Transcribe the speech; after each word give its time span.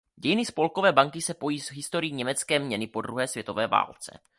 Dějiny 0.15 0.45
Spolkové 0.45 0.91
banky 0.93 1.21
se 1.21 1.33
pojí 1.33 1.59
s 1.59 1.71
historií 1.71 2.11
německé 2.11 2.59
měny 2.59 2.87
po 2.87 3.01
druhé 3.01 3.27
světové 3.27 3.67
válce. 3.67 4.19